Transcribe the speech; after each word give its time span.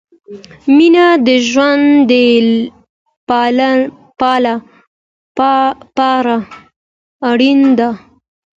مينه 0.75 1.05
د 1.25 1.27
ژوند 1.49 2.11
له 4.45 4.49
پاره 5.97 6.35
اړينه 7.29 7.69
ده 7.79 7.89